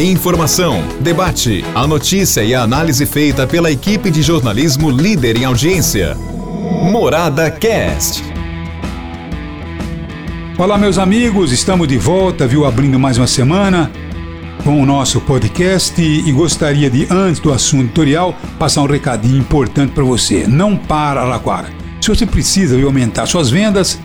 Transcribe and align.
Informação, 0.00 0.82
debate, 1.00 1.62
a 1.74 1.86
notícia 1.86 2.42
e 2.42 2.54
a 2.54 2.62
análise 2.62 3.04
feita 3.04 3.46
pela 3.46 3.70
equipe 3.70 4.10
de 4.10 4.22
jornalismo 4.22 4.90
líder 4.90 5.36
em 5.36 5.44
audiência. 5.44 6.16
Morada 6.90 7.50
Cast. 7.50 8.24
Olá, 10.56 10.78
meus 10.78 10.96
amigos, 10.96 11.52
estamos 11.52 11.86
de 11.86 11.98
volta, 11.98 12.46
viu? 12.46 12.64
Abrindo 12.64 12.98
mais 12.98 13.18
uma 13.18 13.26
semana 13.26 13.92
com 14.64 14.80
o 14.80 14.86
nosso 14.86 15.20
podcast 15.20 16.00
e 16.00 16.32
gostaria 16.32 16.88
de, 16.88 17.06
antes 17.10 17.38
do 17.38 17.52
assunto 17.52 17.84
editorial, 17.84 18.34
passar 18.58 18.80
um 18.80 18.86
recadinho 18.86 19.36
importante 19.36 19.92
para 19.92 20.04
você. 20.04 20.46
Não 20.46 20.78
para, 20.78 21.20
Alaquara. 21.20 21.68
Se 22.00 22.08
você 22.08 22.24
precisa 22.24 22.74
viu, 22.74 22.86
aumentar 22.86 23.26
suas 23.26 23.50
vendas, 23.50 24.00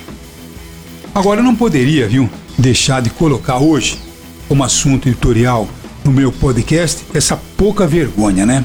Agora 1.15 1.41
eu 1.41 1.45
não 1.45 1.55
poderia, 1.55 2.09
viu, 2.09 2.29
deixar 2.57 3.02
de 3.02 3.10
colocar 3.10 3.59
hoje 3.59 3.98
como 4.48 4.65
assunto 4.65 5.09
editorial 5.09 5.68
no 6.05 6.10
meu 6.10 6.32
podcast 6.32 7.05
essa 7.12 7.38
pouca 7.57 7.87
vergonha, 7.87 8.46
né? 8.46 8.65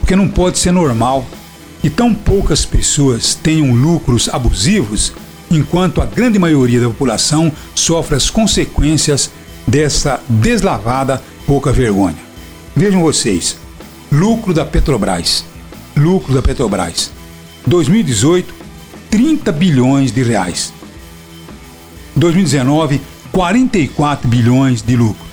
Porque 0.00 0.14
não 0.14 0.28
pode 0.28 0.58
ser 0.58 0.72
normal 0.72 1.24
que 1.80 1.88
tão 1.88 2.14
poucas 2.14 2.64
pessoas 2.64 3.34
tenham 3.34 3.74
lucros 3.74 4.28
abusivos 4.28 5.12
enquanto 5.56 6.00
a 6.00 6.06
grande 6.06 6.38
maioria 6.38 6.80
da 6.80 6.86
população 6.86 7.50
sofre 7.74 8.16
as 8.16 8.30
consequências 8.30 9.30
dessa 9.66 10.20
deslavada 10.28 11.22
pouca 11.46 11.72
vergonha. 11.72 12.16
Vejam 12.74 13.00
vocês, 13.00 13.56
lucro 14.12 14.52
da 14.52 14.64
Petrobras, 14.64 15.44
lucro 15.96 16.34
da 16.34 16.42
Petrobras, 16.42 17.10
2018, 17.66 18.54
30 19.10 19.50
bilhões 19.52 20.12
de 20.12 20.22
reais. 20.22 20.72
2019, 22.14 23.00
44 23.32 24.28
bilhões 24.28 24.82
de 24.82 24.96
lucro. 24.96 25.26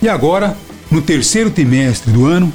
E 0.00 0.08
agora, 0.08 0.56
no 0.90 1.02
terceiro 1.02 1.50
trimestre 1.50 2.12
do 2.12 2.26
ano 2.26 2.52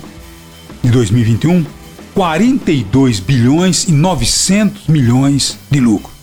de 0.83 0.89
2021, 0.91 1.65
42 2.13 3.19
bilhões 3.19 3.87
e 3.87 3.91
900 3.91 4.87
milhões 4.87 5.57
de 5.69 5.79
lucro. 5.79 6.18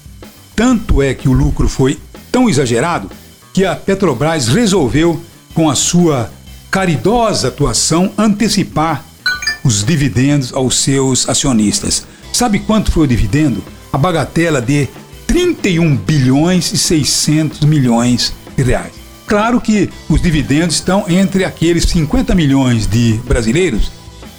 Tanto 0.56 1.02
é 1.02 1.12
que 1.12 1.28
o 1.28 1.32
lucro 1.32 1.68
foi 1.68 1.98
tão 2.32 2.48
exagerado 2.48 3.10
que 3.52 3.66
a 3.66 3.76
Petrobras 3.76 4.48
resolveu, 4.48 5.22
com 5.54 5.68
a 5.68 5.74
sua 5.74 6.30
caridosa 6.70 7.48
atuação, 7.48 8.10
antecipar 8.16 9.04
os 9.62 9.84
dividendos 9.84 10.54
aos 10.54 10.78
seus 10.78 11.28
acionistas. 11.28 12.06
Sabe 12.32 12.58
quanto 12.60 12.90
foi 12.90 13.04
o 13.04 13.06
dividendo? 13.06 13.62
A 13.92 13.98
bagatela 13.98 14.60
de 14.60 14.88
31 15.26 15.96
bilhões 15.96 16.72
e 16.72 16.78
600 16.78 17.60
milhões 17.60 18.32
de 18.56 18.62
reais. 18.62 18.92
Claro 19.26 19.60
que 19.60 19.90
os 20.08 20.22
dividendos 20.22 20.76
estão 20.76 21.04
entre 21.08 21.44
aqueles 21.44 21.84
50 21.84 22.34
milhões 22.34 22.86
de 22.86 23.14
brasileiros, 23.26 23.90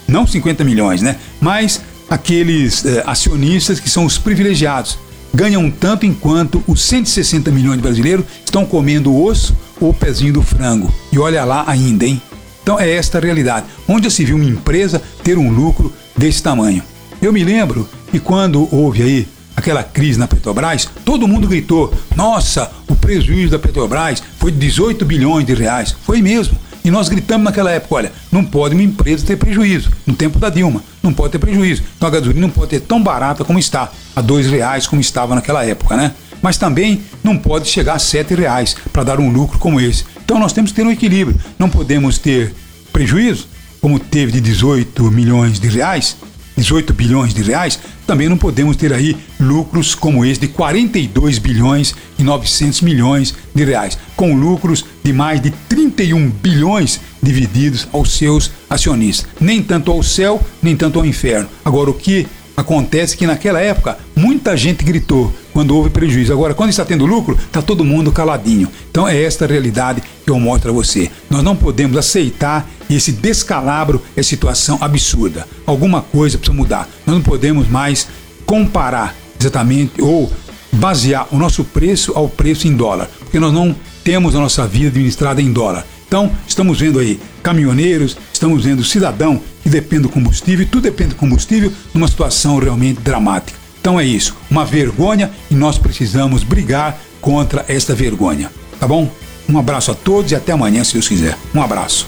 não 0.08 0.26
50 0.26 0.64
milhões, 0.64 1.02
né? 1.02 1.18
Mas 1.42 1.82
aqueles 2.10 2.86
eh, 2.86 3.04
acionistas 3.06 3.80
que 3.80 3.90
são 3.90 4.06
os 4.06 4.18
privilegiados, 4.18 4.98
ganham 5.38 5.70
tanto 5.70 6.04
enquanto 6.04 6.64
os 6.66 6.82
160 6.82 7.52
milhões 7.52 7.78
de 7.78 7.84
brasileiros 7.84 8.26
estão 8.44 8.66
comendo 8.66 9.12
o 9.12 9.24
osso 9.24 9.56
ou 9.80 9.92
o 9.92 9.94
pezinho 9.94 10.34
do 10.34 10.42
frango. 10.42 10.92
E 11.12 11.20
olha 11.20 11.46
lá 11.46 11.64
ainda, 11.68 12.06
hein? 12.06 12.20
Então 12.64 12.80
é 12.80 12.90
esta 12.90 13.20
a 13.20 13.22
realidade. 13.22 13.68
Onde 13.88 14.10
se 14.10 14.26
viu 14.26 14.36
uma 14.36 14.44
empresa 14.44 15.00
ter 15.24 15.38
um 15.38 15.52
lucro 15.52 15.94
desse 16.18 16.42
tamanho? 16.42 16.82
Eu 17.22 17.32
me 17.32 17.44
lembro 17.44 17.88
que 18.10 18.20
quando 18.20 18.68
houve 18.74 19.04
aí 19.04 19.28
aquela 19.56 19.84
crise 19.84 20.18
na 20.18 20.28
Petrobras, 20.28 20.90
todo 21.06 21.28
mundo 21.28 21.48
gritou: 21.48 21.94
Nossa, 22.16 22.72
o 22.88 22.96
prejuízo 22.96 23.52
da 23.52 23.60
Petrobras 23.60 24.24
foi 24.40 24.52
de 24.52 24.58
18 24.58 25.06
bilhões 25.06 25.46
de 25.46 25.54
reais. 25.54 25.96
Foi 26.04 26.20
mesmo. 26.20 26.58
E 26.88 26.92
nós 26.92 27.10
gritamos 27.10 27.44
naquela 27.44 27.70
época: 27.70 27.96
olha, 27.96 28.14
não 28.32 28.46
pode 28.46 28.74
uma 28.74 28.82
empresa 28.82 29.26
ter 29.26 29.36
prejuízo. 29.36 29.92
No 30.06 30.16
tempo 30.16 30.40
da 30.40 30.50
Dilma, 30.50 30.82
não 31.04 31.12
pode 31.12 31.34
ter 31.34 31.38
prejuízo. 31.38 31.84
Então 31.98 32.08
a 32.08 32.12
gasolina 32.12 32.48
não 32.48 32.50
pode 32.50 32.70
ter 32.70 32.80
tão 32.80 33.04
barata 33.04 33.44
como 33.44 33.60
está, 33.60 33.92
a 34.16 34.22
dois 34.22 34.50
reais 34.50 34.88
como 34.88 35.02
estava 35.02 35.36
naquela 35.36 35.66
época, 35.66 35.98
né? 35.98 36.14
Mas 36.42 36.56
também 36.56 37.02
não 37.22 37.38
pode 37.38 37.68
chegar 37.68 37.96
a 37.96 38.00
sete 38.00 38.34
reais 38.34 38.74
para 38.94 39.04
dar 39.04 39.20
um 39.20 39.30
lucro 39.30 39.60
como 39.60 39.82
esse. 39.82 40.06
Então 40.24 40.40
nós 40.40 40.54
temos 40.54 40.72
que 40.72 40.78
ter 40.78 40.88
um 40.88 40.92
equilíbrio. 40.92 41.38
Não 41.60 41.70
podemos 41.70 42.20
ter 42.20 42.54
prejuízo, 42.94 43.50
como 43.82 44.00
teve 44.00 44.32
de 44.32 44.40
18 44.40 45.12
milhões 45.12 45.60
de 45.60 45.68
reais, 45.68 46.16
18 46.56 46.94
bilhões 46.94 47.34
de 47.34 47.44
reais, 47.44 47.80
também 48.08 48.30
não 48.30 48.38
podemos 48.38 48.78
ter 48.78 48.94
aí 48.94 49.18
lucros 49.38 49.94
como 49.94 50.24
esse 50.26 50.40
de 50.40 50.48
42 50.48 51.38
bilhões 51.38 51.94
e 52.18 52.24
900 52.24 52.82
milhões 52.82 53.36
de 53.54 53.66
reais, 53.66 53.98
com 54.16 54.34
lucros 54.34 54.86
de 55.04 55.12
mais 55.12 55.42
de 55.42 55.52
31 55.92 56.30
bilhões 56.30 57.00
divididos 57.22 57.88
aos 57.92 58.12
seus 58.12 58.52
acionistas. 58.70 59.30
Nem 59.40 59.62
tanto 59.62 59.92
ao 59.92 60.04
céu, 60.04 60.42
nem 60.62 60.76
tanto 60.76 61.00
ao 61.00 61.06
inferno. 61.06 61.48
Agora, 61.64 61.90
o 61.90 61.94
que 61.94 62.28
acontece 62.56 63.14
é 63.14 63.18
que 63.18 63.28
naquela 63.28 63.62
época 63.62 63.98
muita 64.16 64.58
gente 64.58 64.84
gritou 64.84 65.34
quando 65.54 65.76
houve 65.76 65.90
prejuízo. 65.90 66.34
Agora, 66.34 66.54
quando 66.54 66.72
está 66.72 66.84
tendo 66.84 67.06
lucro, 67.06 67.38
está 67.38 67.62
todo 67.62 67.86
mundo 67.86 68.12
caladinho. 68.12 68.70
Então 68.90 69.08
é 69.08 69.22
esta 69.22 69.46
realidade 69.46 70.02
que 70.24 70.30
eu 70.30 70.40
mostro 70.40 70.72
a 70.72 70.74
você. 70.74 71.10
Nós 71.30 71.44
não 71.44 71.56
podemos 71.56 71.98
aceitar 71.98 72.68
esse 72.90 73.12
descalabro, 73.12 74.02
essa 74.16 74.30
situação 74.30 74.78
absurda. 74.82 75.48
Alguma 75.66 76.02
coisa 76.02 76.38
precisa 76.38 76.58
mudar. 76.58 76.90
Nós 77.06 77.16
não 77.16 77.24
podemos 77.24 77.68
mais 77.68 78.08
comparar 78.46 79.16
exatamente 79.40 80.02
ou 80.02 80.32
basear 80.72 81.28
o 81.32 81.38
nosso 81.38 81.64
preço 81.64 82.14
ao 82.16 82.30
preço 82.30 82.68
em 82.68 82.76
dólar, 82.76 83.10
porque 83.20 83.40
nós 83.40 83.54
não 83.54 83.76
temos 84.08 84.34
a 84.36 84.40
nossa 84.40 84.66
vida 84.66 84.88
administrada 84.88 85.42
em 85.42 85.52
dólar. 85.52 85.86
Então, 86.08 86.32
estamos 86.48 86.80
vendo 86.80 86.98
aí 86.98 87.20
caminhoneiros, 87.44 88.16
estamos 88.32 88.64
vendo 88.64 88.82
cidadão 88.82 89.42
que 89.62 89.70
depende 89.70 90.04
do 90.04 90.10
combustível, 90.10 90.66
tudo 90.72 90.84
depende 90.84 91.10
do 91.10 91.16
combustível 91.18 91.74
numa 91.94 92.08
situação 92.08 92.58
realmente 92.58 93.02
dramática. 93.02 93.60
Então 93.82 94.00
é 94.00 94.06
isso, 94.06 94.34
uma 94.50 94.64
vergonha 94.64 95.30
e 95.52 95.56
nós 95.56 95.78
precisamos 95.78 96.42
brigar 96.42 96.98
contra 97.20 97.66
esta 97.68 97.94
vergonha. 97.94 98.50
Tá 98.80 98.88
bom? 98.88 99.12
Um 99.50 99.58
abraço 99.58 99.92
a 99.92 99.94
todos 99.94 100.32
e 100.32 100.36
até 100.36 100.54
amanhã, 100.54 100.86
se 100.86 100.94
Deus 100.94 101.10
quiser. 101.10 101.38
Um 101.54 101.62
abraço. 101.62 102.08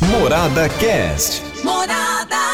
Morada 0.00 0.70
Cast. 0.70 1.42
Morada. 1.62 2.53